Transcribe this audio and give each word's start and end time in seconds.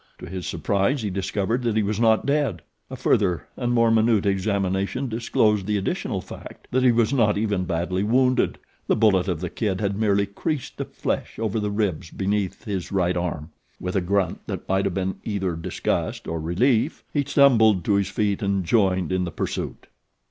To 0.17 0.25
his 0.25 0.47
surprise 0.47 1.03
he 1.03 1.11
discovered 1.11 1.61
that 1.61 1.77
he 1.77 1.83
was 1.83 1.99
not 1.99 2.25
dead. 2.25 2.63
A 2.89 2.95
further 2.95 3.45
and 3.55 3.71
more 3.71 3.91
minute 3.91 4.25
examination 4.25 5.07
disclosed 5.07 5.67
the 5.67 5.77
additional 5.77 6.21
fact 6.21 6.67
that 6.71 6.81
he 6.81 6.91
was 6.91 7.13
not 7.13 7.37
even 7.37 7.65
badly 7.65 8.01
wounded. 8.01 8.57
The 8.87 8.95
bullet 8.95 9.27
of 9.27 9.41
The 9.41 9.49
Kid 9.51 9.79
had 9.79 9.99
merely 9.99 10.25
creased 10.25 10.77
the 10.77 10.85
flesh 10.85 11.37
over 11.37 11.59
the 11.59 11.69
ribs 11.69 12.09
beneath 12.09 12.63
his 12.63 12.91
right 12.91 13.15
arm. 13.15 13.51
With 13.79 13.95
a 13.95 14.01
grunt 14.01 14.39
that 14.47 14.67
might 14.67 14.85
have 14.85 14.95
been 14.95 15.17
either 15.23 15.55
disgust 15.55 16.27
or 16.27 16.41
relief 16.41 17.03
he 17.13 17.23
stumbled 17.23 17.85
to 17.85 17.93
his 17.93 18.09
feet 18.09 18.41
and 18.41 18.65
joined 18.65 19.11
in 19.11 19.23
the 19.23 19.29
pursuit. 19.31 19.85